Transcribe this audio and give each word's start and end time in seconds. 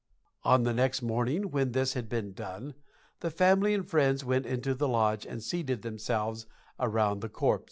On 0.41 0.63
the 0.63 0.73
next 0.73 1.03
morning, 1.03 1.51
when 1.51 1.73
this 1.73 1.93
had 1.93 2.09
been 2.09 2.33
done, 2.33 2.73
the 3.19 3.29
family 3.29 3.75
and 3.75 3.87
friends 3.87 4.25
went 4.25 4.47
into 4.47 4.73
the 4.73 4.87
lodge 4.87 5.27
and 5.27 5.43
seated 5.43 5.83
themselves 5.83 6.47
around 6.79 7.19
the 7.19 7.29
corpse. 7.29 7.59